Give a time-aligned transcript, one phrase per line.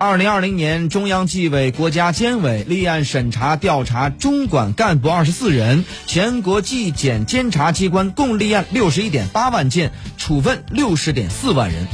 [0.00, 11.86] 二零二零年中央纪委国家监委立案审查调查中管干部二十四人全国纪检监察机关共立案六十一点八万件处分六十点四万人。